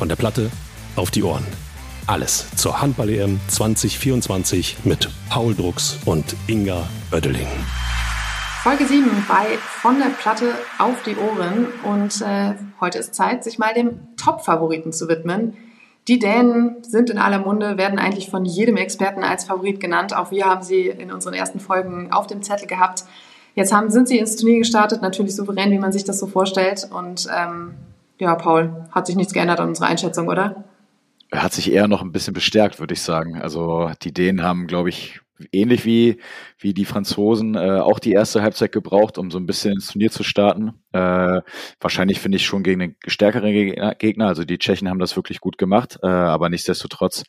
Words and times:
Von 0.00 0.08
der 0.08 0.16
Platte 0.16 0.50
auf 0.96 1.10
die 1.10 1.22
Ohren. 1.22 1.44
Alles 2.06 2.46
zur 2.56 2.80
Handball-EM 2.80 3.38
2024 3.48 4.78
mit 4.84 5.10
Paul 5.28 5.54
Drucks 5.54 5.98
und 6.06 6.34
Inga 6.46 6.88
Oeddeling. 7.12 7.46
Folge 8.62 8.86
7 8.86 9.04
bei 9.28 9.58
Von 9.58 9.98
der 9.98 10.06
Platte 10.06 10.54
auf 10.78 11.02
die 11.02 11.16
Ohren. 11.16 11.66
Und 11.84 12.22
äh, 12.22 12.54
heute 12.80 12.96
ist 12.96 13.14
Zeit, 13.14 13.44
sich 13.44 13.58
mal 13.58 13.74
dem 13.74 14.16
Top-Favoriten 14.16 14.94
zu 14.94 15.06
widmen. 15.06 15.58
Die 16.08 16.18
Dänen 16.18 16.82
sind 16.82 17.10
in 17.10 17.18
aller 17.18 17.40
Munde, 17.40 17.76
werden 17.76 17.98
eigentlich 17.98 18.30
von 18.30 18.46
jedem 18.46 18.78
Experten 18.78 19.22
als 19.22 19.44
Favorit 19.44 19.80
genannt. 19.80 20.16
Auch 20.16 20.30
wir 20.30 20.46
haben 20.46 20.62
sie 20.62 20.86
in 20.86 21.12
unseren 21.12 21.34
ersten 21.34 21.60
Folgen 21.60 22.10
auf 22.10 22.26
dem 22.26 22.42
Zettel 22.42 22.66
gehabt. 22.66 23.04
Jetzt 23.54 23.70
haben, 23.70 23.90
sind 23.90 24.08
sie 24.08 24.16
ins 24.16 24.36
Turnier 24.36 24.60
gestartet, 24.60 25.02
natürlich 25.02 25.36
souverän, 25.36 25.70
wie 25.70 25.78
man 25.78 25.92
sich 25.92 26.04
das 26.04 26.18
so 26.18 26.26
vorstellt. 26.26 26.88
Und 26.90 27.28
ähm, 27.36 27.74
ja, 28.20 28.34
Paul, 28.34 28.86
hat 28.90 29.06
sich 29.06 29.16
nichts 29.16 29.32
geändert 29.32 29.60
an 29.60 29.68
unserer 29.68 29.88
Einschätzung, 29.88 30.28
oder? 30.28 30.64
Er 31.30 31.42
hat 31.42 31.52
sich 31.52 31.70
eher 31.72 31.88
noch 31.88 32.02
ein 32.02 32.12
bisschen 32.12 32.34
bestärkt, 32.34 32.80
würde 32.80 32.94
ich 32.94 33.02
sagen. 33.02 33.40
Also 33.40 33.90
die 34.02 34.12
Dänen 34.12 34.42
haben, 34.42 34.66
glaube 34.66 34.88
ich, 34.88 35.20
ähnlich 35.52 35.84
wie, 35.84 36.18
wie 36.58 36.74
die 36.74 36.84
Franzosen 36.84 37.54
äh, 37.54 37.78
auch 37.78 37.98
die 37.98 38.12
erste 38.12 38.42
Halbzeit 38.42 38.72
gebraucht, 38.72 39.16
um 39.16 39.30
so 39.30 39.38
ein 39.38 39.46
bisschen 39.46 39.74
ins 39.74 39.88
Turnier 39.88 40.10
zu 40.10 40.22
starten. 40.22 40.74
Äh, 40.92 41.40
wahrscheinlich 41.80 42.20
finde 42.20 42.36
ich 42.36 42.46
schon 42.46 42.62
gegen 42.62 42.82
einen 42.82 42.96
stärkeren 43.06 43.52
Gegner. 43.98 44.26
Also 44.26 44.44
die 44.44 44.58
Tschechen 44.58 44.88
haben 44.88 44.98
das 44.98 45.16
wirklich 45.16 45.40
gut 45.40 45.56
gemacht, 45.56 45.98
äh, 46.02 46.08
aber 46.08 46.48
nichtsdestotrotz 46.48 47.24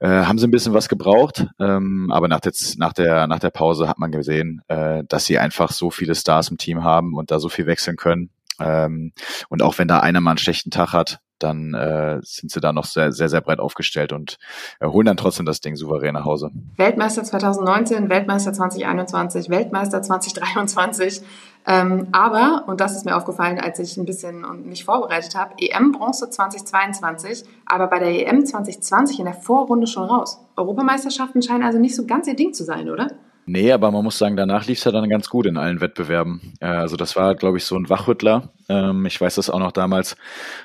äh, 0.00 0.08
haben 0.08 0.38
sie 0.38 0.46
ein 0.46 0.50
bisschen 0.50 0.74
was 0.74 0.88
gebraucht. 0.88 1.46
Ähm, 1.60 2.10
aber 2.10 2.28
nach 2.28 2.40
der, 2.40 2.52
nach, 2.78 2.92
der, 2.92 3.26
nach 3.26 3.38
der 3.38 3.50
Pause 3.50 3.88
hat 3.88 3.98
man 3.98 4.10
gesehen, 4.10 4.62
äh, 4.68 5.04
dass 5.06 5.26
sie 5.26 5.38
einfach 5.38 5.70
so 5.72 5.90
viele 5.90 6.14
Stars 6.14 6.50
im 6.50 6.58
Team 6.58 6.82
haben 6.82 7.14
und 7.14 7.30
da 7.30 7.38
so 7.38 7.48
viel 7.48 7.66
wechseln 7.66 7.96
können, 7.96 8.30
ähm, 8.60 9.12
und 9.48 9.62
auch 9.62 9.78
wenn 9.78 9.88
da 9.88 10.00
einer 10.00 10.20
mal 10.20 10.32
einen 10.32 10.38
schlechten 10.38 10.70
Tag 10.70 10.92
hat, 10.92 11.20
dann 11.42 11.74
äh, 11.74 12.20
sind 12.22 12.52
sie 12.52 12.60
da 12.60 12.72
noch 12.72 12.84
sehr, 12.84 13.12
sehr, 13.12 13.28
sehr 13.28 13.40
breit 13.40 13.58
aufgestellt 13.58 14.12
und 14.12 14.36
holen 14.82 15.06
dann 15.06 15.16
trotzdem 15.16 15.46
das 15.46 15.60
Ding 15.60 15.74
souverän 15.74 16.14
nach 16.14 16.24
Hause. 16.24 16.50
Weltmeister 16.76 17.24
2019, 17.24 18.08
Weltmeister 18.08 18.52
2021, 18.52 19.48
Weltmeister 19.48 20.02
2023. 20.02 21.22
Ähm, 21.66 22.08
aber, 22.12 22.64
und 22.68 22.80
das 22.80 22.96
ist 22.96 23.04
mir 23.04 23.16
aufgefallen, 23.16 23.58
als 23.58 23.78
ich 23.78 23.96
ein 23.96 24.06
bisschen 24.06 24.44
mich 24.64 24.84
vorbereitet 24.84 25.34
habe, 25.34 25.54
EM-Bronze 25.58 26.30
2022, 26.30 27.44
aber 27.66 27.86
bei 27.88 27.98
der 27.98 28.28
EM 28.28 28.46
2020 28.46 29.18
in 29.18 29.26
der 29.26 29.34
Vorrunde 29.34 29.86
schon 29.86 30.04
raus. 30.04 30.40
Europameisterschaften 30.56 31.42
scheinen 31.42 31.62
also 31.62 31.78
nicht 31.78 31.96
so 31.96 32.06
ganz 32.06 32.26
ihr 32.26 32.36
Ding 32.36 32.54
zu 32.54 32.64
sein, 32.64 32.88
oder? 32.88 33.08
Nee, 33.46 33.72
aber 33.72 33.90
man 33.90 34.04
muss 34.04 34.18
sagen, 34.18 34.36
danach 34.36 34.66
lief 34.66 34.78
es 34.78 34.84
ja 34.84 34.92
dann 34.92 35.08
ganz 35.08 35.28
gut 35.28 35.46
in 35.46 35.56
allen 35.56 35.80
Wettbewerben. 35.80 36.54
Äh, 36.60 36.66
also 36.66 36.96
das 36.96 37.16
war, 37.16 37.34
glaube 37.34 37.58
ich, 37.58 37.64
so 37.64 37.76
ein 37.76 37.88
Wachrüttler. 37.88 38.50
Ähm, 38.68 39.06
ich 39.06 39.20
weiß 39.20 39.34
das 39.36 39.50
auch 39.50 39.58
noch 39.58 39.72
damals. 39.72 40.16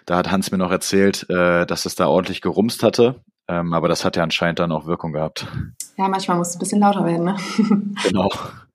Da 0.05 0.17
hat 0.17 0.31
Hans 0.31 0.51
mir 0.51 0.57
noch 0.57 0.71
erzählt, 0.71 1.25
äh, 1.29 1.65
dass 1.65 1.85
es 1.85 1.95
da 1.95 2.07
ordentlich 2.07 2.41
gerumst 2.41 2.83
hatte. 2.83 3.15
Ähm, 3.47 3.73
aber 3.73 3.87
das 3.87 4.05
hat 4.05 4.15
ja 4.15 4.23
anscheinend 4.23 4.59
dann 4.59 4.71
auch 4.71 4.85
Wirkung 4.87 5.13
gehabt. 5.13 5.47
Ja, 5.97 6.07
manchmal 6.07 6.37
muss 6.37 6.49
es 6.49 6.55
ein 6.55 6.59
bisschen 6.59 6.81
lauter 6.81 7.05
werden, 7.05 7.25
ne? 7.25 7.35
Genau. 8.03 8.29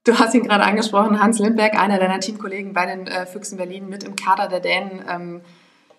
Du 0.05 0.19
hast 0.19 0.35
ihn 0.35 0.45
gerade 0.45 0.65
angesprochen, 0.65 1.21
Hans 1.21 1.39
Lindberg, 1.39 1.79
einer 1.79 1.99
deiner 1.99 2.21
Teamkollegen 2.21 2.73
bei 2.73 2.87
den 2.87 3.07
äh, 3.07 3.27
Füchsen 3.27 3.59
Berlin 3.59 3.89
mit 3.89 4.03
im 4.03 4.17
Kader 4.17 4.49
der 4.49 4.61
Dänen. 4.61 5.05
Ähm, 5.07 5.41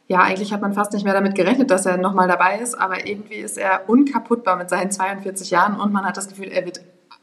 ja, 0.07 0.19
eigentlich 0.19 0.51
hat 0.51 0.61
man 0.61 0.73
fast 0.73 0.91
nicht 0.93 1.05
mehr 1.05 1.13
damit 1.13 1.35
gerechnet, 1.35 1.69
dass 1.69 1.85
er 1.85 1.97
nochmal 1.97 2.27
dabei 2.27 2.57
ist, 2.57 2.73
aber 2.73 3.07
irgendwie 3.07 3.35
ist 3.35 3.57
er 3.57 3.87
unkaputtbar 3.87 4.57
mit 4.57 4.69
seinen 4.69 4.91
42 4.91 5.51
Jahren 5.51 5.79
und 5.79 5.93
man 5.93 6.03
hat 6.03 6.17
das 6.17 6.27
Gefühl, 6.27 6.47
er 6.47 6.65
wird 6.65 6.81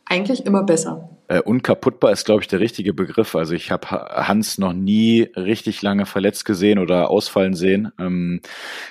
eigentlich 0.08 0.46
immer 0.46 0.62
besser. 0.62 1.10
Äh, 1.28 1.42
unkaputtbar 1.42 2.10
ist, 2.12 2.24
glaube 2.24 2.40
ich, 2.40 2.48
der 2.48 2.60
richtige 2.60 2.94
Begriff. 2.94 3.34
Also 3.34 3.54
ich 3.54 3.70
habe 3.70 3.90
Hans 3.90 4.56
noch 4.56 4.72
nie 4.72 5.28
richtig 5.36 5.82
lange 5.82 6.06
verletzt 6.06 6.44
gesehen 6.46 6.78
oder 6.78 7.10
ausfallen 7.10 7.54
sehen. 7.54 7.92
Ähm, 7.98 8.40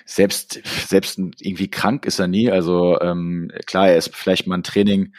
selbst, 0.06 0.62
selbst 0.88 1.18
irgendwie 1.18 1.70
krank 1.70 2.06
ist 2.06 2.20
er 2.20 2.28
nie. 2.28 2.52
Also 2.52 3.00
ähm, 3.02 3.52
klar, 3.66 3.90
er 3.90 3.98
ist 3.98 4.16
vielleicht 4.16 4.46
mal 4.46 4.58
ein 4.58 4.64
Training 4.64 5.14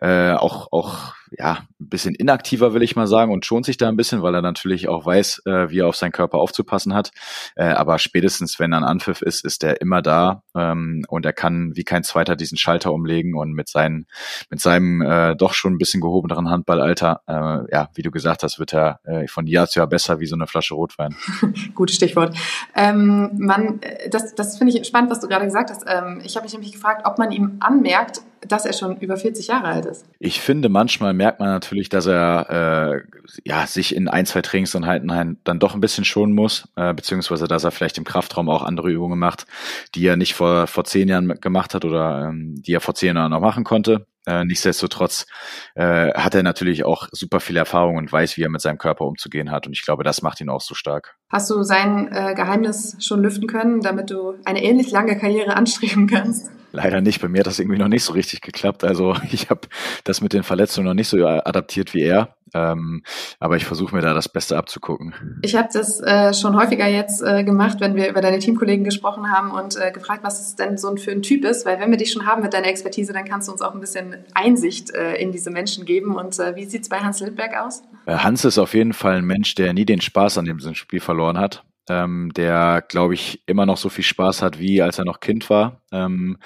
äh, 0.00 0.32
auch, 0.32 0.68
auch 0.72 1.14
ja, 1.30 1.58
ein 1.80 1.88
bisschen 1.88 2.14
inaktiver, 2.14 2.74
will 2.74 2.82
ich 2.82 2.96
mal 2.96 3.06
sagen, 3.06 3.32
und 3.32 3.44
schont 3.44 3.66
sich 3.66 3.76
da 3.76 3.88
ein 3.88 3.96
bisschen, 3.96 4.22
weil 4.22 4.34
er 4.34 4.42
natürlich 4.42 4.88
auch 4.88 5.04
weiß, 5.04 5.42
äh, 5.46 5.70
wie 5.70 5.80
er 5.80 5.88
auf 5.88 5.96
seinen 5.96 6.12
Körper 6.12 6.38
aufzupassen 6.38 6.94
hat. 6.94 7.10
Äh, 7.56 7.64
aber 7.64 7.98
spätestens, 7.98 8.58
wenn 8.58 8.72
er 8.72 8.78
ein 8.78 8.84
Anpfiff 8.84 9.22
ist, 9.22 9.44
ist 9.44 9.64
er 9.64 9.80
immer 9.80 10.02
da 10.02 10.42
ähm, 10.54 11.04
und 11.08 11.26
er 11.26 11.32
kann 11.32 11.72
wie 11.74 11.84
kein 11.84 12.04
Zweiter 12.04 12.36
diesen 12.36 12.58
Schalter 12.58 12.92
umlegen 12.92 13.34
und 13.34 13.52
mit, 13.52 13.68
seinen, 13.68 14.06
mit 14.50 14.60
seinem 14.60 15.02
äh, 15.02 15.34
doch 15.34 15.54
schon 15.54 15.74
ein 15.74 15.78
bisschen 15.78 16.00
gehobeneren 16.00 16.48
Handballalter, 16.48 17.20
äh, 17.26 17.74
ja, 17.74 17.88
wie 17.94 18.02
du 18.02 18.10
gesagt 18.10 18.42
hast, 18.42 18.58
wird 18.58 18.74
er 18.74 19.00
äh, 19.04 19.26
von 19.26 19.46
Jahr 19.46 19.66
zu 19.66 19.80
Jahr 19.80 19.86
besser 19.86 20.20
wie 20.20 20.26
so 20.26 20.36
eine 20.36 20.46
Flasche 20.46 20.74
Rotwein. 20.74 21.16
Gutes 21.74 21.96
Stichwort. 21.96 22.36
Ähm, 22.74 23.32
man, 23.38 23.80
das 24.10 24.34
das 24.34 24.58
finde 24.58 24.76
ich 24.76 24.86
spannend, 24.86 25.10
was 25.10 25.20
du 25.20 25.28
gerade 25.28 25.44
gesagt 25.44 25.70
hast. 25.70 25.84
Ähm, 25.86 26.20
ich 26.24 26.36
habe 26.36 26.44
mich 26.44 26.52
nämlich 26.52 26.72
gefragt, 26.72 27.02
ob 27.04 27.18
man 27.18 27.32
ihm 27.32 27.56
anmerkt, 27.60 28.20
dass 28.46 28.66
er 28.66 28.72
schon 28.72 28.96
über 28.98 29.16
40 29.16 29.48
Jahre 29.48 29.68
alt 29.68 29.86
ist. 29.86 30.06
Ich 30.18 30.40
finde, 30.40 30.68
manchmal 30.68 31.14
merkt 31.14 31.40
man 31.40 31.48
natürlich, 31.48 31.88
dass 31.88 32.06
er 32.06 32.50
äh, 32.50 33.18
ja, 33.44 33.66
sich 33.66 33.94
in 33.94 34.08
ein, 34.08 34.26
zwei 34.26 34.42
Trainingseinheiten 34.42 35.40
dann 35.44 35.58
doch 35.58 35.74
ein 35.74 35.80
bisschen 35.80 36.04
schonen 36.04 36.34
muss, 36.34 36.68
äh, 36.76 36.94
beziehungsweise 36.94 37.48
dass 37.48 37.64
er 37.64 37.70
vielleicht 37.70 37.98
im 37.98 38.04
Kraftraum 38.04 38.48
auch 38.48 38.62
andere 38.62 38.90
Übungen 38.90 39.18
macht, 39.18 39.46
die 39.94 40.06
er 40.06 40.16
nicht 40.16 40.34
vor, 40.34 40.66
vor 40.66 40.84
zehn 40.84 41.08
Jahren 41.08 41.28
gemacht 41.40 41.74
hat 41.74 41.84
oder 41.84 42.28
ähm, 42.28 42.54
die 42.62 42.72
er 42.72 42.80
vor 42.80 42.94
zehn 42.94 43.16
Jahren 43.16 43.30
noch 43.30 43.40
machen 43.40 43.64
konnte. 43.64 44.06
Äh, 44.26 44.44
nichtsdestotrotz 44.44 45.26
äh, 45.74 46.12
hat 46.14 46.34
er 46.34 46.42
natürlich 46.42 46.84
auch 46.84 47.08
super 47.12 47.40
viel 47.40 47.56
Erfahrung 47.56 47.96
und 47.96 48.12
weiß, 48.12 48.36
wie 48.36 48.42
er 48.42 48.50
mit 48.50 48.60
seinem 48.60 48.78
Körper 48.78 49.04
umzugehen 49.04 49.50
hat. 49.50 49.66
Und 49.66 49.72
ich 49.72 49.84
glaube, 49.84 50.02
das 50.02 50.22
macht 50.22 50.40
ihn 50.40 50.48
auch 50.48 50.60
so 50.60 50.74
stark. 50.74 51.15
Hast 51.28 51.50
du 51.50 51.62
sein 51.62 52.08
äh, 52.12 52.34
Geheimnis 52.34 52.96
schon 53.00 53.22
lüften 53.22 53.48
können, 53.48 53.80
damit 53.80 54.10
du 54.10 54.34
eine 54.44 54.62
ähnlich 54.62 54.90
lange 54.90 55.18
Karriere 55.18 55.56
anstreben 55.56 56.06
kannst? 56.06 56.50
Leider 56.72 57.00
nicht. 57.00 57.22
Bei 57.22 57.28
mir 57.28 57.40
hat 57.40 57.46
das 57.46 57.58
irgendwie 57.58 57.78
noch 57.78 57.88
nicht 57.88 58.04
so 58.04 58.12
richtig 58.12 58.42
geklappt. 58.42 58.84
Also 58.84 59.16
ich 59.30 59.50
habe 59.50 59.62
das 60.04 60.20
mit 60.20 60.32
den 60.32 60.42
Verletzungen 60.42 60.86
noch 60.86 60.94
nicht 60.94 61.08
so 61.08 61.24
adaptiert 61.26 61.94
wie 61.94 62.02
er. 62.02 62.36
Ähm, 62.54 63.02
aber 63.40 63.56
ich 63.56 63.64
versuche 63.64 63.94
mir 63.94 64.02
da 64.02 64.14
das 64.14 64.28
Beste 64.28 64.56
abzugucken. 64.56 65.40
Ich 65.42 65.56
habe 65.56 65.68
das 65.72 66.00
äh, 66.00 66.32
schon 66.32 66.56
häufiger 66.56 66.86
jetzt 66.86 67.22
äh, 67.22 67.42
gemacht, 67.44 67.78
wenn 67.80 67.96
wir 67.96 68.08
über 68.08 68.20
deine 68.20 68.38
Teamkollegen 68.38 68.84
gesprochen 68.84 69.32
haben 69.32 69.50
und 69.50 69.76
äh, 69.76 69.90
gefragt, 69.90 70.20
was 70.22 70.40
es 70.40 70.54
denn 70.54 70.78
so 70.78 70.94
für 70.96 71.10
ein 71.10 71.22
Typ 71.22 71.44
ist. 71.44 71.66
Weil 71.66 71.80
wenn 71.80 71.90
wir 71.90 71.98
dich 71.98 72.12
schon 72.12 72.24
haben 72.24 72.42
mit 72.42 72.54
deiner 72.54 72.68
Expertise, 72.68 73.12
dann 73.12 73.24
kannst 73.24 73.48
du 73.48 73.52
uns 73.52 73.62
auch 73.62 73.74
ein 73.74 73.80
bisschen 73.80 74.16
Einsicht 74.34 74.94
äh, 74.94 75.16
in 75.16 75.32
diese 75.32 75.50
Menschen 75.50 75.84
geben. 75.86 76.14
Und 76.14 76.38
äh, 76.38 76.54
wie 76.54 76.66
sieht 76.66 76.82
es 76.82 76.88
bei 76.88 77.00
Hans 77.00 77.20
Lindberg 77.20 77.56
aus? 77.56 77.82
Äh, 78.06 78.18
Hans 78.18 78.44
ist 78.44 78.58
auf 78.58 78.74
jeden 78.74 78.92
Fall 78.92 79.16
ein 79.16 79.24
Mensch, 79.24 79.54
der 79.56 79.72
nie 79.72 79.84
den 79.84 80.00
Spaß 80.00 80.38
an 80.38 80.44
dem 80.44 80.60
Spiel 80.74 81.00
verloren 81.00 81.15
hat. 81.38 81.64
Ähm, 81.88 82.32
der, 82.34 82.84
glaube 82.88 83.14
ich, 83.14 83.42
immer 83.46 83.64
noch 83.64 83.76
so 83.76 83.88
viel 83.88 84.04
Spaß 84.04 84.42
hat, 84.42 84.58
wie 84.58 84.82
als 84.82 84.98
er 84.98 85.04
noch 85.04 85.20
Kind 85.20 85.48
war. 85.50 85.82
Ähm, 85.92 86.38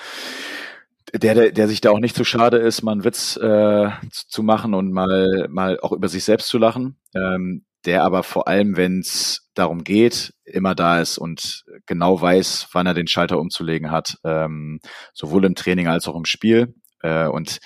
der, 1.14 1.34
der, 1.34 1.52
der 1.52 1.68
sich 1.68 1.80
da 1.80 1.90
auch 1.90 1.98
nicht 1.98 2.14
zu 2.14 2.24
schade 2.24 2.58
ist, 2.58 2.82
mal 2.82 2.92
einen 2.92 3.04
Witz 3.04 3.36
äh, 3.36 3.90
zu 4.10 4.42
machen 4.42 4.74
und 4.74 4.92
mal, 4.92 5.48
mal 5.50 5.80
auch 5.80 5.92
über 5.92 6.08
sich 6.08 6.24
selbst 6.24 6.48
zu 6.48 6.58
lachen. 6.58 6.96
Ähm, 7.14 7.64
der 7.86 8.04
aber 8.04 8.22
vor 8.22 8.46
allem, 8.46 8.76
wenn 8.76 9.00
es 9.00 9.48
darum 9.54 9.84
geht, 9.84 10.34
immer 10.44 10.74
da 10.74 11.00
ist 11.00 11.18
und 11.18 11.64
genau 11.86 12.20
weiß, 12.20 12.68
wann 12.72 12.86
er 12.86 12.94
den 12.94 13.06
Schalter 13.06 13.38
umzulegen 13.38 13.90
hat, 13.90 14.18
ähm, 14.24 14.80
sowohl 15.14 15.44
im 15.46 15.54
Training 15.54 15.86
als 15.88 16.06
auch 16.06 16.16
im 16.16 16.26
Spiel. 16.26 16.74
Äh, 17.02 17.26
und 17.26 17.58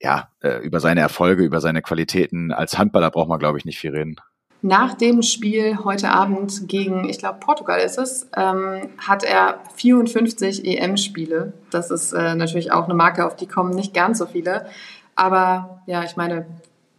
ja, 0.00 0.30
äh, 0.40 0.58
über 0.58 0.80
seine 0.80 1.00
Erfolge, 1.00 1.44
über 1.44 1.60
seine 1.60 1.82
Qualitäten 1.82 2.52
als 2.52 2.76
Handballer 2.76 3.10
braucht 3.10 3.28
man, 3.28 3.38
glaube 3.38 3.58
ich, 3.58 3.64
nicht 3.64 3.78
viel 3.78 3.92
reden. 3.92 4.16
Nach 4.66 4.94
dem 4.94 5.22
Spiel 5.22 5.78
heute 5.84 6.10
Abend 6.10 6.66
gegen, 6.66 7.08
ich 7.08 7.20
glaube, 7.20 7.38
Portugal 7.38 7.78
ist 7.78 7.98
es, 7.98 8.26
ähm, 8.36 8.88
hat 8.98 9.22
er 9.22 9.60
54 9.76 10.64
EM-Spiele. 10.64 11.52
Das 11.70 11.92
ist 11.92 12.12
äh, 12.12 12.34
natürlich 12.34 12.72
auch 12.72 12.86
eine 12.86 12.94
Marke, 12.94 13.24
auf 13.24 13.36
die 13.36 13.46
kommen 13.46 13.76
nicht 13.76 13.94
ganz 13.94 14.18
so 14.18 14.26
viele. 14.26 14.66
Aber 15.14 15.82
ja, 15.86 16.02
ich 16.02 16.16
meine, 16.16 16.46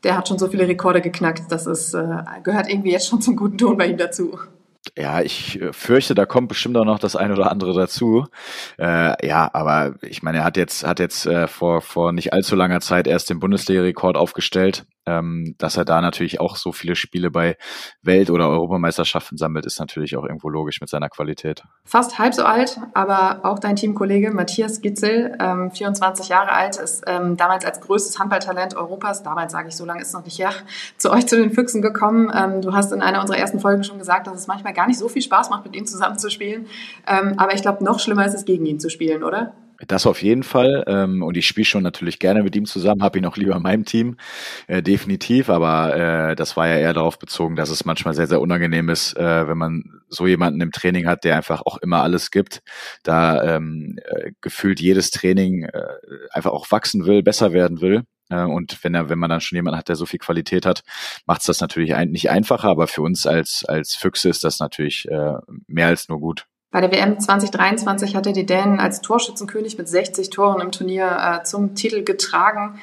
der 0.05 0.15
hat 0.15 0.29
schon 0.29 0.39
so 0.39 0.47
viele 0.47 0.65
Rekorde 0.65 1.01
geknackt. 1.01 1.51
Das 1.51 1.67
ist, 1.67 1.93
äh, 1.93 2.23
gehört 2.41 2.69
irgendwie 2.69 2.93
jetzt 2.93 3.09
schon 3.09 3.19
zum 3.19 3.35
guten 3.35 3.57
Ton 3.57 3.75
bei 3.75 3.87
ihm 3.87 3.97
dazu 3.97 4.39
ja, 4.97 5.21
ich 5.21 5.61
äh, 5.61 5.73
fürchte, 5.73 6.15
da 6.15 6.25
kommt 6.25 6.47
bestimmt 6.47 6.77
auch 6.77 6.85
noch 6.85 6.99
das 6.99 7.15
ein 7.15 7.31
oder 7.31 7.51
andere 7.51 7.73
dazu. 7.73 8.27
Äh, 8.77 9.27
ja, 9.27 9.49
aber 9.53 9.95
ich 10.01 10.23
meine, 10.23 10.39
er 10.39 10.43
hat 10.45 10.57
jetzt 10.57 10.85
hat 10.85 10.99
jetzt 10.99 11.25
äh, 11.25 11.47
vor 11.47 11.81
vor 11.81 12.11
nicht 12.13 12.33
allzu 12.33 12.55
langer 12.55 12.79
Zeit 12.79 13.07
erst 13.07 13.29
den 13.29 13.39
Bundesliga-Rekord 13.39 14.15
aufgestellt. 14.15 14.85
Ähm, 15.07 15.55
dass 15.57 15.77
er 15.77 15.85
da 15.85 16.01
natürlich 16.01 16.41
auch 16.41 16.57
so 16.57 16.73
viele 16.73 16.97
Spiele 16.97 17.31
bei 17.31 17.55
Welt- 18.01 18.29
oder 18.29 18.49
Europameisterschaften 18.49 19.37
sammelt, 19.37 19.65
ist 19.65 19.79
natürlich 19.79 20.17
auch 20.17 20.25
irgendwo 20.25 20.49
logisch 20.49 20.81
mit 20.81 20.89
seiner 20.89 21.07
Qualität. 21.07 21.63
Fast 21.85 22.19
halb 22.19 22.33
so 22.33 22.43
alt, 22.43 22.77
aber 22.93 23.39
auch 23.43 23.57
dein 23.57 23.77
Teamkollege 23.77 24.31
Matthias 24.31 24.81
Gitzel, 24.81 25.37
ähm, 25.39 25.71
24 25.71 26.27
Jahre 26.27 26.51
alt, 26.51 26.75
ist 26.75 27.05
ähm, 27.07 27.37
damals 27.37 27.63
als 27.63 27.79
größtes 27.79 28.19
Handballtalent 28.19 28.75
Europas, 28.75 29.23
damals 29.23 29.53
sage 29.53 29.69
ich, 29.69 29.77
so 29.77 29.85
lange 29.85 30.01
ist 30.01 30.13
noch 30.13 30.25
nicht 30.25 30.37
her, 30.39 30.51
zu 30.97 31.09
euch 31.09 31.25
zu 31.25 31.37
den 31.37 31.51
Füchsen 31.51 31.81
gekommen. 31.81 32.29
Ähm, 32.35 32.61
du 32.61 32.73
hast 32.73 32.91
in 32.91 33.01
einer 33.01 33.21
unserer 33.21 33.37
ersten 33.37 33.61
Folgen 33.61 33.85
schon 33.85 33.99
gesagt, 33.99 34.27
dass 34.27 34.35
es 34.35 34.47
manchmal 34.47 34.73
gar 34.73 34.87
nicht 34.87 34.99
so 34.99 35.07
viel 35.07 35.21
Spaß 35.21 35.49
macht, 35.49 35.63
mit 35.63 35.73
ihm 35.73 35.85
zusammen 35.85 36.19
zu 36.19 36.29
spielen. 36.29 36.67
Ähm, 37.07 37.35
aber 37.37 37.53
ich 37.53 37.61
glaube, 37.61 37.81
noch 37.83 37.99
schlimmer 37.99 38.25
ist 38.25 38.33
es, 38.33 38.43
gegen 38.43 38.65
ihn 38.65 38.81
zu 38.81 38.89
spielen, 38.89 39.23
oder? 39.23 39.53
Das 39.85 40.07
auf 40.07 40.23
jeden 40.23 40.43
Fall. 40.43 40.83
Ähm, 40.87 41.21
und 41.21 41.37
ich 41.37 41.45
spiele 41.45 41.65
schon 41.65 41.83
natürlich 41.83 42.17
gerne 42.17 42.41
mit 42.41 42.55
ihm 42.55 42.65
zusammen, 42.65 43.03
habe 43.03 43.19
ihn 43.19 43.25
auch 43.25 43.37
lieber 43.37 43.55
in 43.55 43.61
meinem 43.61 43.85
Team, 43.85 44.17
äh, 44.67 44.81
definitiv. 44.81 45.49
Aber 45.49 45.95
äh, 45.95 46.35
das 46.35 46.57
war 46.57 46.67
ja 46.67 46.77
eher 46.77 46.93
darauf 46.93 47.19
bezogen, 47.19 47.55
dass 47.55 47.69
es 47.69 47.85
manchmal 47.85 48.15
sehr, 48.15 48.27
sehr 48.27 48.41
unangenehm 48.41 48.89
ist, 48.89 49.15
äh, 49.17 49.47
wenn 49.47 49.57
man 49.57 49.83
so 50.09 50.25
jemanden 50.25 50.61
im 50.61 50.71
Training 50.71 51.05
hat, 51.05 51.23
der 51.23 51.35
einfach 51.35 51.61
auch 51.65 51.77
immer 51.77 52.01
alles 52.01 52.31
gibt, 52.31 52.61
da 53.03 53.55
ähm, 53.55 53.99
äh, 54.03 54.31
gefühlt 54.41 54.79
jedes 54.79 55.11
Training 55.11 55.63
äh, 55.63 55.85
einfach 56.31 56.51
auch 56.51 56.71
wachsen 56.71 57.05
will, 57.05 57.21
besser 57.21 57.53
werden 57.53 57.79
will. 57.81 58.03
Äh, 58.29 58.43
und 58.43 58.83
wenn 58.83 58.95
er, 58.95 59.09
wenn 59.09 59.19
man 59.19 59.29
dann 59.29 59.41
schon 59.41 59.57
jemanden 59.57 59.77
hat, 59.77 59.89
der 59.89 59.95
so 59.95 60.05
viel 60.05 60.19
Qualität 60.19 60.65
hat, 60.65 60.81
macht 61.25 61.41
es 61.41 61.47
das 61.47 61.61
natürlich 61.61 61.93
ein, 61.95 62.09
nicht 62.09 62.29
einfacher, 62.29 62.69
aber 62.69 62.87
für 62.87 63.01
uns 63.01 63.27
als, 63.27 63.63
als 63.65 63.95
Füchse 63.95 64.29
ist 64.29 64.43
das 64.43 64.59
natürlich 64.59 65.07
äh, 65.09 65.33
mehr 65.67 65.87
als 65.87 66.09
nur 66.09 66.19
gut. 66.19 66.47
Bei 66.69 66.81
der 66.81 66.91
WM 66.91 67.19
2023 67.19 68.15
hat 68.15 68.27
er 68.27 68.33
die 68.33 68.45
Dänen 68.45 68.79
als 68.79 69.01
Torschützenkönig 69.01 69.77
mit 69.77 69.87
60 69.87 70.29
Toren 70.29 70.61
im 70.61 70.71
Turnier 70.71 71.39
äh, 71.39 71.43
zum 71.43 71.75
Titel 71.75 72.03
getragen. 72.03 72.79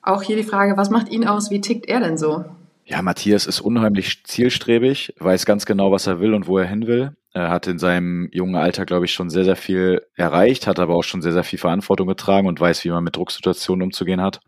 Auch 0.00 0.22
hier 0.22 0.36
die 0.36 0.44
Frage, 0.44 0.76
was 0.76 0.90
macht 0.90 1.10
ihn 1.10 1.26
aus? 1.26 1.50
Wie 1.50 1.60
tickt 1.60 1.86
er 1.86 2.00
denn 2.00 2.16
so? 2.16 2.44
Ja, 2.84 3.02
Matthias 3.02 3.46
ist 3.46 3.60
unheimlich 3.60 4.24
zielstrebig, 4.24 5.14
weiß 5.18 5.44
ganz 5.44 5.66
genau, 5.66 5.92
was 5.92 6.06
er 6.06 6.20
will 6.20 6.32
und 6.32 6.46
wo 6.46 6.56
er 6.56 6.66
hin 6.66 6.86
will. 6.86 7.12
Er 7.34 7.50
hat 7.50 7.66
in 7.66 7.78
seinem 7.78 8.30
jungen 8.32 8.56
Alter, 8.56 8.86
glaube 8.86 9.04
ich, 9.04 9.12
schon 9.12 9.28
sehr, 9.28 9.44
sehr 9.44 9.56
viel 9.56 10.00
erreicht, 10.16 10.66
hat 10.66 10.78
aber 10.78 10.94
auch 10.94 11.04
schon 11.04 11.20
sehr, 11.20 11.32
sehr 11.32 11.44
viel 11.44 11.58
Verantwortung 11.58 12.08
getragen 12.08 12.48
und 12.48 12.58
weiß, 12.58 12.82
wie 12.84 12.90
man 12.90 13.04
mit 13.04 13.16
Drucksituationen 13.16 13.82
umzugehen 13.82 14.22
hat. 14.22 14.40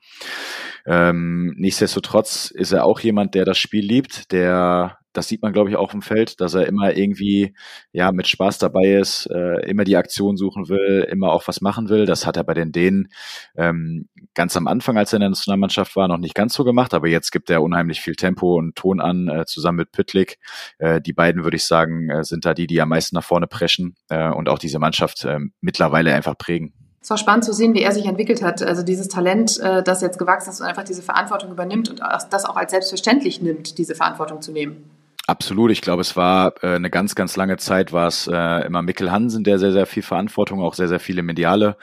Ähm, 0.87 1.55
nichtsdestotrotz 1.59 2.51
ist 2.51 2.73
er 2.73 2.87
auch 2.87 3.01
jemand, 3.01 3.35
der 3.35 3.45
das 3.45 3.59
Spiel 3.59 3.85
liebt, 3.85 4.33
der 4.33 5.00
das 5.13 5.29
sieht 5.29 5.43
man, 5.43 5.53
glaube 5.53 5.71
ich, 5.71 5.77
auch 5.77 5.95
im 5.95 6.03
Feld, 6.03 6.41
dass 6.41 6.55
er 6.55 6.67
immer 6.67 6.97
irgendwie 6.97 7.55
ja 7.93 8.13
mit 8.13 8.29
Spaß 8.29 8.59
dabei 8.59 8.95
ist, 8.95 9.27
äh, 9.27 9.61
immer 9.69 9.85
die 9.85 9.97
Aktion 9.97 10.37
suchen 10.37 10.69
will, 10.69 11.07
immer 11.11 11.33
auch 11.33 11.49
was 11.49 11.61
machen 11.61 11.89
will. 11.89 12.07
Das 12.07 12.27
hat 12.27 12.37
er 12.37 12.45
bei 12.45 12.55
den 12.55 12.73
Dänen 12.73 13.09
ähm, 13.57 14.09
ganz 14.35 14.57
am 14.57 14.67
Anfang, 14.67 14.97
als 14.97 15.13
er 15.13 15.17
in 15.17 15.21
der 15.21 15.31
Nationalmannschaft 15.31 15.97
war, 15.97 16.09
noch 16.09 16.19
nicht 16.19 16.35
ganz 16.35 16.55
so 16.55 16.65
gemacht, 16.65 16.95
aber 16.95 17.09
jetzt 17.09 17.31
gibt 17.33 17.51
er 17.51 17.63
unheimlich 17.63 18.01
viel 18.01 18.15
Tempo 18.15 18.57
und 18.57 18.77
Ton 18.77 19.01
an, 19.01 19.29
äh, 19.29 19.47
zusammen 19.47 19.79
mit 19.79 19.93
Püttlik. 19.93 20.39
Äh, 20.79 21.01
die 21.01 21.13
beiden, 21.13 21.45
würde 21.45 21.57
ich 21.57 21.65
sagen, 21.65 22.11
äh, 22.11 22.25
sind 22.25 22.45
da 22.45 22.55
die, 22.55 22.67
die 22.67 22.81
am 22.81 22.91
meisten 22.91 23.17
nach 23.17 23.25
vorne 23.25 23.47
preschen 23.47 23.97
äh, 24.09 24.31
und 24.31 24.49
auch 24.49 24.59
diese 24.59 24.79
Mannschaft 24.79 25.25
äh, 25.25 25.39
mittlerweile 25.61 26.15
einfach 26.15 26.39
prägen. 26.39 26.73
Es 27.03 27.09
war 27.09 27.17
spannend 27.17 27.45
zu 27.45 27.55
sehen, 27.55 27.73
wie 27.75 27.83
er 27.83 27.93
sich 27.93 28.05
entwickelt 28.05 28.43
hat. 28.43 28.63
Also 28.63 28.83
dieses 28.83 29.09
Talent, 29.09 29.59
äh, 29.61 29.83
das 29.83 30.03
jetzt 30.03 30.19
gewachsen 30.19 30.51
ist 30.51 30.61
und 30.61 30.67
einfach 30.67 30.85
diese 30.85 31.03
Verantwortung 31.03 31.51
übernimmt 31.51 31.89
und 31.89 32.01
das 32.01 32.45
auch 32.45 32.57
als 32.57 32.73
selbstverständlich 32.73 33.41
nimmt, 33.41 33.79
diese 33.79 33.95
Verantwortung 33.95 34.43
zu 34.43 34.53
nehmen. 34.53 34.91
Absolut. 35.31 35.71
Ich 35.71 35.81
glaube, 35.81 36.01
es 36.01 36.17
war 36.17 36.55
äh, 36.61 36.75
eine 36.75 36.91
ganz, 36.91 37.15
ganz 37.15 37.37
lange 37.37 37.57
Zeit 37.57 37.93
war 37.93 38.09
es 38.09 38.27
äh, 38.27 38.67
immer 38.67 38.83
Mikkel 38.83 39.13
Hansen, 39.13 39.45
der 39.45 39.61
sehr, 39.61 39.71
sehr 39.71 39.87
viel 39.87 40.03
Verantwortung, 40.03 40.61
auch 40.61 40.75
sehr, 40.75 40.89
sehr 40.89 40.99
viele 40.99 41.23
mediale 41.23 41.77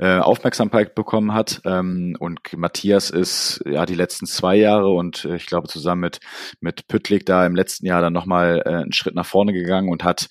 äh, 0.00 0.18
Aufmerksamkeit 0.18 0.96
bekommen 0.96 1.32
hat. 1.32 1.60
Ähm, 1.64 2.16
und 2.18 2.40
Matthias 2.56 3.10
ist 3.10 3.62
ja 3.64 3.86
die 3.86 3.94
letzten 3.94 4.26
zwei 4.26 4.56
Jahre 4.56 4.88
und 4.88 5.24
äh, 5.26 5.36
ich 5.36 5.46
glaube 5.46 5.68
zusammen 5.68 6.00
mit 6.00 6.18
mit 6.58 6.88
Püttlik 6.88 7.24
da 7.24 7.46
im 7.46 7.54
letzten 7.54 7.86
Jahr 7.86 8.00
dann 8.00 8.12
nochmal 8.12 8.64
äh, 8.66 8.68
einen 8.68 8.92
Schritt 8.92 9.14
nach 9.14 9.26
vorne 9.26 9.52
gegangen 9.52 9.90
und 9.90 10.02
hat, 10.02 10.26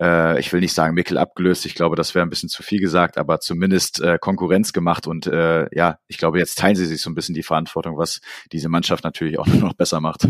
äh, 0.00 0.38
ich 0.38 0.52
will 0.52 0.60
nicht 0.60 0.74
sagen 0.74 0.94
Mikkel 0.94 1.18
abgelöst. 1.18 1.66
Ich 1.66 1.74
glaube, 1.74 1.96
das 1.96 2.14
wäre 2.14 2.24
ein 2.24 2.30
bisschen 2.30 2.48
zu 2.48 2.62
viel 2.62 2.78
gesagt, 2.78 3.18
aber 3.18 3.40
zumindest 3.40 4.00
äh, 4.00 4.16
Konkurrenz 4.20 4.72
gemacht 4.72 5.08
und 5.08 5.26
äh, 5.26 5.66
ja, 5.74 5.98
ich 6.06 6.18
glaube, 6.18 6.38
jetzt 6.38 6.56
teilen 6.56 6.76
sie 6.76 6.86
sich 6.86 7.02
so 7.02 7.10
ein 7.10 7.16
bisschen 7.16 7.34
die 7.34 7.42
Verantwortung, 7.42 7.98
was 7.98 8.20
diese 8.52 8.68
Mannschaft 8.68 9.02
natürlich 9.02 9.40
auch 9.40 9.46
noch 9.60 9.74
besser 9.74 10.00
macht. 10.00 10.28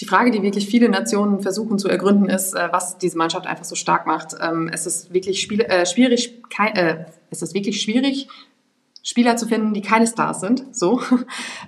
Die 0.00 0.06
Frage, 0.06 0.30
die 0.30 0.42
wirklich 0.42 0.66
viele 0.68 0.88
Nationen 0.88 1.40
versuchen 1.40 1.78
zu 1.78 1.88
ergründen, 1.88 2.28
ist, 2.28 2.54
äh, 2.54 2.68
was 2.70 2.98
diese 2.98 3.18
Mannschaft 3.18 3.46
einfach 3.46 3.64
so 3.64 3.74
stark 3.74 4.06
macht. 4.06 4.34
Ähm, 4.40 4.70
es 4.72 4.86
ist 4.86 5.12
wirklich 5.12 5.40
spiel, 5.40 5.60
äh, 5.62 5.86
schwierig, 5.86 6.40
äh, 6.74 7.04
es 7.30 7.42
ist 7.42 7.54
wirklich 7.54 7.82
schwierig, 7.82 8.28
Spieler 9.08 9.36
zu 9.36 9.46
finden, 9.46 9.72
die 9.72 9.80
keine 9.80 10.06
Stars 10.06 10.40
sind. 10.40 10.76
So. 10.76 11.00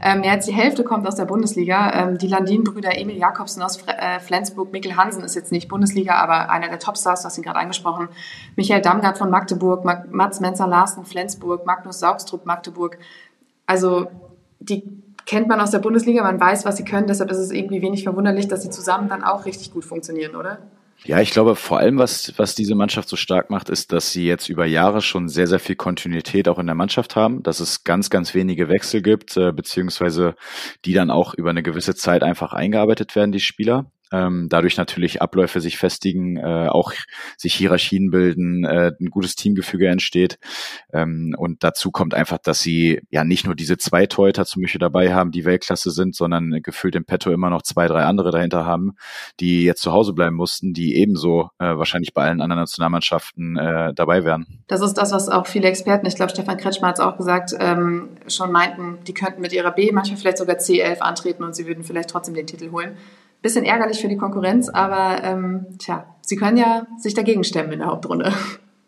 Ähm, 0.03 0.21
mehr 0.21 0.33
als 0.33 0.47
die 0.47 0.55
Hälfte 0.55 0.83
kommt 0.83 1.07
aus 1.07 1.17
der 1.17 1.27
Bundesliga. 1.27 1.93
Ähm, 1.93 2.17
die 2.17 2.27
Landin-Brüder 2.27 2.97
Emil 2.97 3.19
Jakobsen 3.19 3.63
aus 3.63 3.83
äh, 3.87 4.19
Flensburg, 4.19 4.73
Mikkel 4.73 4.97
Hansen 4.97 5.23
ist 5.23 5.35
jetzt 5.35 5.53
nicht 5.53 5.69
Bundesliga, 5.69 6.15
aber 6.15 6.49
einer 6.49 6.69
der 6.69 6.79
Topstars, 6.79 7.21
du 7.21 7.27
hast 7.27 7.37
ihn 7.37 7.45
gerade 7.45 7.59
angesprochen. 7.59 8.09
Michael 8.57 8.81
Damgard 8.81 9.19
von 9.19 9.29
Magdeburg, 9.29 9.85
Mats 9.85 10.41
Menzer-Larsen, 10.41 11.05
Flensburg, 11.05 11.67
Magnus 11.67 12.01
Saugstrup, 12.01 12.47
Magdeburg. 12.47 12.97
Also 13.67 14.07
die 14.61 14.85
kennt 15.31 15.47
man 15.47 15.61
aus 15.61 15.71
der 15.71 15.79
Bundesliga, 15.79 16.25
man 16.25 16.41
weiß, 16.41 16.65
was 16.65 16.77
sie 16.77 16.85
können, 16.85 17.07
deshalb 17.07 17.31
ist 17.31 17.39
es 17.39 17.53
irgendwie 17.53 17.81
wenig 17.83 18.03
verwunderlich, 18.03 18.49
dass 18.49 18.63
sie 18.63 18.71
zusammen 18.71 19.09
dann 19.09 19.23
auch 19.23 19.45
richtig 19.45 19.71
gut 19.71 19.85
funktionieren, 19.85 20.35
oder? 20.35 20.59
Ja, 21.05 21.21
ich 21.21 21.31
glaube, 21.31 21.55
vor 21.55 21.79
allem, 21.79 21.99
was, 21.99 22.35
was 22.37 22.57
diese 22.57 22.75
Mannschaft 22.75 23.09
so 23.09 23.15
stark 23.15 23.49
macht, 23.49 23.71
ist, 23.71 23.93
dass 23.93 24.11
sie 24.11 24.27
jetzt 24.27 24.49
über 24.49 24.67
Jahre 24.67 25.01
schon 25.01 25.29
sehr, 25.29 25.47
sehr 25.47 25.61
viel 25.61 25.77
Kontinuität 25.77 26.49
auch 26.49 26.59
in 26.59 26.67
der 26.67 26.75
Mannschaft 26.75 27.15
haben, 27.15 27.45
dass 27.45 27.61
es 27.61 27.85
ganz, 27.85 28.11
ganz 28.11 28.35
wenige 28.35 28.69
Wechsel 28.69 29.03
gibt, 29.03 29.37
äh, 29.37 29.53
beziehungsweise 29.53 30.35
die 30.85 30.95
dann 30.95 31.13
auch 31.13 31.33
über 31.35 31.51
eine 31.51 31.63
gewisse 31.63 31.95
Zeit 31.95 32.25
einfach 32.25 32.53
eingearbeitet 32.53 33.15
werden, 33.15 33.31
die 33.31 33.41
Spieler 33.41 33.87
ähm, 34.13 34.49
dadurch 34.49 34.77
natürlich 34.77 35.23
Abläufe 35.23 35.61
sich 35.61 35.79
festigen, 35.79 36.37
äh, 36.37 36.69
auch 36.69 36.93
sich 37.37 37.55
Hierarchien 37.55 38.11
bilden, 38.11 38.65
äh, 38.65 38.93
ein 39.01 39.11
gutes 39.11 39.35
Teamgefüge 39.37 39.89
entsteht. 39.89 40.39
Ähm, 40.93 41.35
und 41.37 41.63
dazu 41.63 41.91
kommt 41.91 42.15
einfach, 42.15 42.39
dass 42.39 42.61
sie 42.61 43.01
ja 43.11 43.25
nicht 43.25 43.47
nur 43.47 43.55
diese 43.55 43.79
zwei 43.79 44.07
Teuter 44.07 44.45
zum 44.47 44.63
Beispiel 44.63 44.79
dabei 44.79 45.15
haben, 45.15 45.31
die 45.31 45.45
Weltklasse 45.45 45.91
sind, 45.91 46.15
sondern 46.15 46.61
gefühlt 46.63 46.95
im 46.95 47.05
Petto 47.05 47.31
immer 47.31 47.51
noch 47.51 47.63
zwei, 47.63 47.87
drei 47.87 48.05
andere 48.05 48.31
dahinter 48.31 48.67
haben, 48.67 48.97
die 49.39 49.65
jetzt 49.65 49.83
zu 49.83 49.93
Hause 49.93 50.13
bleiben 50.13 50.37
mussten, 50.37 50.73
die 50.73 50.97
ebenso 50.97 51.51
äh, 51.59 51.77
wahrscheinlich 51.77 52.15
bei 52.15 52.25
allen 52.25 52.41
anderen 52.41 52.63
Nationalmannschaften 52.63 53.57
äh, 53.57 53.95
dabei 53.95 54.25
wären. 54.25 54.47
Das 54.67 54.81
ist 54.81 54.95
das, 54.95 55.13
was 55.13 55.29
auch 55.29 55.47
viele 55.47 55.69
Experten, 55.69 56.07
ich 56.07 56.17
glaube 56.17 56.31
Stefan 56.31 56.57
Kretschmer 56.57 56.89
hat 56.89 56.99
es 56.99 57.01
auch 57.01 57.17
gesagt, 57.17 57.55
ähm, 57.59 58.09
schon 58.27 58.53
meinten, 58.53 58.99
die 59.07 59.15
könnten 59.15 59.41
mit 59.41 59.53
ihrer 59.53 59.71
B, 59.71 59.93
manchmal 59.93 60.19
vielleicht 60.19 60.39
sogar 60.39 60.57
C11 60.57 60.99
antreten 60.99 61.45
und 61.45 61.55
sie 61.55 61.67
würden 61.67 61.85
vielleicht 61.85 62.11
trotzdem 62.11 62.35
den 62.35 62.47
Titel 62.47 62.71
holen. 62.71 62.97
Bisschen 63.43 63.65
ärgerlich 63.65 64.01
für 64.01 64.09
die 64.09 64.17
Konkurrenz, 64.17 64.69
aber 64.69 65.23
ähm, 65.25 65.67
tja, 65.79 66.05
sie 66.21 66.37
können 66.37 66.59
ja 66.59 66.87
sich 66.99 67.15
dagegen 67.15 67.43
stemmen 67.45 67.73
in 67.73 67.79
der 67.79 67.89
Hauptrunde. 67.89 68.33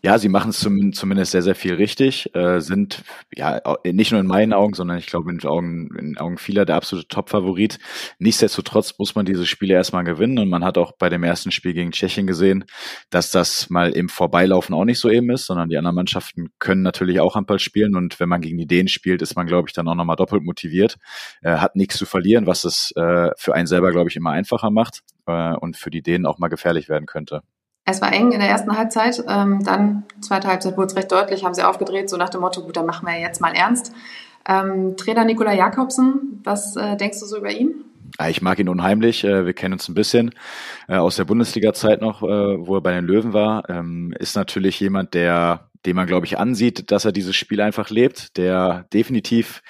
Ja, 0.05 0.19
sie 0.19 0.29
machen 0.29 0.51
es 0.51 0.59
zum, 0.59 0.93
zumindest 0.93 1.31
sehr, 1.31 1.43
sehr 1.43 1.55
viel 1.55 1.75
richtig, 1.75 2.35
äh, 2.35 2.59
sind 2.61 3.05
ja 3.33 3.61
nicht 3.85 4.11
nur 4.11 4.21
in 4.21 4.27
meinen 4.27 4.53
Augen, 4.53 4.75
sondern 4.75 4.99
ich 4.99 5.07
glaube 5.07 5.31
in 5.31 5.41
Augen, 5.45 5.97
in 5.97 6.19
Augen 6.19 6.39
vieler 6.39 6.65
der 6.65 6.75
absolute 6.75 7.07
Top-Favorit. 7.07 7.79
Nichtsdestotrotz 8.19 8.99
muss 8.99 9.15
man 9.15 9.27
diese 9.27 9.47
Spiele 9.47 9.75
erstmal 9.75 10.03
gewinnen 10.03 10.41
und 10.41 10.49
man 10.49 10.65
hat 10.65 10.77
auch 10.77 10.91
bei 10.99 11.09
dem 11.09 11.23
ersten 11.23 11.53
Spiel 11.53 11.73
gegen 11.73 11.93
Tschechien 11.93 12.27
gesehen, 12.27 12.65
dass 13.11 13.31
das 13.31 13.71
mal 13.71 13.93
im 13.93 14.09
Vorbeilaufen 14.09 14.75
auch 14.75 14.85
nicht 14.85 14.99
so 14.99 15.09
eben 15.09 15.31
ist, 15.31 15.47
sondern 15.47 15.69
die 15.69 15.79
anderen 15.79 15.95
Mannschaften 15.95 16.49
können 16.59 16.83
natürlich 16.83 17.21
auch 17.21 17.37
Handball 17.37 17.61
spielen 17.61 17.95
und 17.95 18.19
wenn 18.19 18.29
man 18.29 18.41
gegen 18.41 18.59
die 18.59 18.67
Dänen 18.67 18.89
spielt, 18.89 19.23
ist 19.23 19.37
man, 19.37 19.47
glaube 19.47 19.69
ich, 19.69 19.73
dann 19.73 19.87
auch 19.87 19.95
nochmal 19.95 20.17
doppelt 20.17 20.43
motiviert, 20.43 20.97
äh, 21.43 21.59
hat 21.59 21.77
nichts 21.77 21.97
zu 21.97 22.07
verlieren, 22.07 22.49
was 22.49 22.65
es 22.65 22.91
äh, 22.97 23.31
für 23.37 23.55
einen 23.55 23.69
selber, 23.69 23.93
glaube 23.93 24.11
ich, 24.11 24.17
immer 24.17 24.31
einfacher 24.31 24.73
macht 24.73 25.03
äh, 25.27 25.55
und 25.55 25.77
für 25.77 25.91
die 25.91 26.03
Dänen 26.03 26.27
auch 26.27 26.41
mal 26.41 26.49
gefährlich 26.49 26.89
werden 26.89 27.07
könnte. 27.07 27.43
Es 27.85 28.01
war 28.01 28.13
eng 28.13 28.31
in 28.31 28.39
der 28.39 28.49
ersten 28.49 28.77
Halbzeit, 28.77 29.25
ähm, 29.29 29.65
dann 29.65 30.05
zweite 30.21 30.47
Halbzeit 30.47 30.77
wurde 30.77 30.87
es 30.87 30.97
recht 30.97 31.11
deutlich, 31.11 31.45
haben 31.45 31.55
sie 31.55 31.67
aufgedreht, 31.67 32.09
so 32.09 32.17
nach 32.17 32.31
dem 32.31 32.41
Motto, 32.41 32.63
gut, 32.63 32.77
dann 32.77 32.87
machen 32.87 33.09
wir 33.09 33.19
jetzt 33.19 33.41
mal 33.41 33.55
ernst. 33.55 33.93
Ähm, 34.49 34.97
Trainer 34.97 35.25
Nikola 35.25 35.53
Jakobsen, 35.53 36.41
was 36.45 36.77
äh, 36.77 36.97
denkst 36.97 37.21
du 37.21 37.27
so 37.27 37.39
über 37.39 37.51
ihn? 37.51 37.85
Ich 38.29 38.43
mag 38.43 38.59
ihn 38.59 38.69
unheimlich. 38.69 39.25
Äh, 39.25 39.47
wir 39.47 39.53
kennen 39.53 39.75
uns 39.75 39.89
ein 39.89 39.95
bisschen 39.95 40.35
äh, 40.89 40.97
aus 40.97 41.17
der 41.17 41.25
Bundesliga-Zeit 41.25 42.01
noch, 42.01 42.23
äh, 42.23 42.27
wo 42.67 42.77
er 42.77 42.81
bei 42.81 42.93
den 42.93 43.05
Löwen 43.05 43.33
war. 43.33 43.69
Ähm, 43.71 44.15
ist 44.19 44.37
natürlich 44.37 44.79
jemand, 44.81 45.15
der, 45.15 45.69
dem 45.87 45.97
man, 45.97 46.07
glaube 46.07 46.27
ich, 46.27 46.39
ansieht, 46.39 46.91
dass 46.91 47.05
er 47.05 47.13
dieses 47.13 47.37
Spiel 47.37 47.61
einfach 47.61 47.91
lebt, 47.91 48.37
der 48.37 48.87
definitiv 48.93 49.63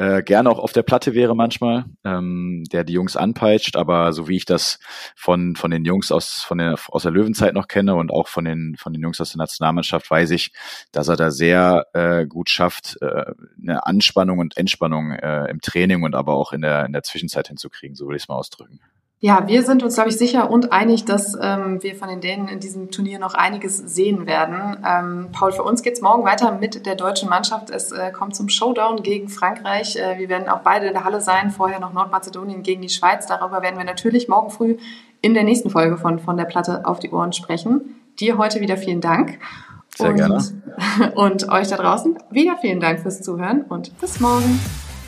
äh, 0.00 0.22
gerne 0.22 0.48
auch 0.48 0.58
auf 0.58 0.72
der 0.72 0.82
Platte 0.82 1.12
wäre 1.12 1.36
manchmal, 1.36 1.84
ähm, 2.04 2.64
der 2.72 2.84
die 2.84 2.94
Jungs 2.94 3.16
anpeitscht, 3.16 3.76
aber 3.76 4.14
so 4.14 4.28
wie 4.28 4.36
ich 4.36 4.46
das 4.46 4.78
von, 5.14 5.56
von 5.56 5.70
den 5.70 5.84
Jungs 5.84 6.10
aus, 6.10 6.42
von 6.42 6.56
der, 6.56 6.76
aus 6.88 7.02
der 7.02 7.12
Löwenzeit 7.12 7.52
noch 7.52 7.68
kenne 7.68 7.94
und 7.94 8.10
auch 8.10 8.26
von 8.26 8.46
den, 8.46 8.76
von 8.78 8.94
den 8.94 9.02
Jungs 9.02 9.20
aus 9.20 9.32
der 9.32 9.38
Nationalmannschaft 9.38 10.10
weiß 10.10 10.30
ich, 10.30 10.52
dass 10.90 11.08
er 11.08 11.16
da 11.16 11.30
sehr 11.30 11.86
äh, 11.92 12.26
gut 12.26 12.48
schafft, 12.48 12.96
äh, 13.02 13.26
eine 13.62 13.84
Anspannung 13.84 14.38
und 14.38 14.56
Entspannung 14.56 15.12
äh, 15.12 15.50
im 15.50 15.60
Training 15.60 16.02
und 16.02 16.14
aber 16.14 16.32
auch 16.32 16.54
in 16.54 16.62
der, 16.62 16.86
in 16.86 16.94
der 16.94 17.02
Zwischenzeit 17.02 17.48
hinzukriegen, 17.48 17.94
so 17.94 18.08
will 18.08 18.16
ich 18.16 18.22
es 18.22 18.28
mal 18.28 18.36
ausdrücken. 18.36 18.80
Ja, 19.22 19.46
wir 19.46 19.62
sind 19.64 19.82
uns, 19.82 19.96
glaube 19.96 20.08
ich, 20.08 20.16
sicher 20.16 20.50
und 20.50 20.72
einig, 20.72 21.04
dass 21.04 21.36
ähm, 21.38 21.82
wir 21.82 21.94
von 21.94 22.08
den 22.08 22.22
Dänen 22.22 22.48
in 22.48 22.58
diesem 22.58 22.90
Turnier 22.90 23.18
noch 23.18 23.34
einiges 23.34 23.76
sehen 23.76 24.26
werden. 24.26 24.82
Ähm, 24.82 25.28
Paul, 25.30 25.52
für 25.52 25.62
uns 25.62 25.82
geht's 25.82 26.00
morgen 26.00 26.24
weiter 26.24 26.52
mit 26.52 26.86
der 26.86 26.94
deutschen 26.94 27.28
Mannschaft. 27.28 27.68
Es 27.68 27.92
äh, 27.92 28.12
kommt 28.12 28.34
zum 28.34 28.48
Showdown 28.48 29.02
gegen 29.02 29.28
Frankreich. 29.28 29.96
Äh, 29.96 30.18
wir 30.18 30.30
werden 30.30 30.48
auch 30.48 30.60
beide 30.60 30.86
in 30.86 30.94
der 30.94 31.04
Halle 31.04 31.20
sein. 31.20 31.50
Vorher 31.50 31.80
noch 31.80 31.92
Nordmazedonien 31.92 32.62
gegen 32.62 32.80
die 32.80 32.88
Schweiz. 32.88 33.26
Darüber 33.26 33.60
werden 33.60 33.76
wir 33.76 33.84
natürlich 33.84 34.26
morgen 34.26 34.48
früh 34.48 34.78
in 35.20 35.34
der 35.34 35.44
nächsten 35.44 35.68
Folge 35.68 35.98
von 35.98 36.18
Von 36.18 36.38
der 36.38 36.46
Platte 36.46 36.86
auf 36.86 36.98
die 36.98 37.10
Ohren 37.10 37.34
sprechen. 37.34 37.96
Dir 38.20 38.38
heute 38.38 38.62
wieder 38.62 38.78
vielen 38.78 39.02
Dank. 39.02 39.38
Sehr 39.98 40.10
und, 40.10 40.16
gerne. 40.16 40.42
Und 41.14 41.46
euch 41.50 41.68
da 41.68 41.76
draußen 41.76 42.18
wieder 42.30 42.56
vielen 42.56 42.80
Dank 42.80 43.00
fürs 43.00 43.20
Zuhören 43.20 43.62
und 43.62 43.98
bis 44.00 44.20
morgen. 44.20 44.60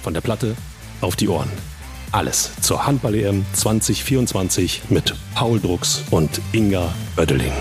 Von 0.03 0.13
der 0.13 0.21
Platte 0.21 0.55
auf 1.01 1.17
die 1.17 1.29
Ohren. 1.29 1.49
Alles 2.13 2.53
zur 2.61 2.87
Handball-EM 2.87 3.45
2024 3.55 4.83
mit 4.91 5.15
Paul 5.35 5.59
Drucks 5.59 6.05
und 6.11 6.43
Inga 6.53 6.93
Oeddeling. 7.17 7.55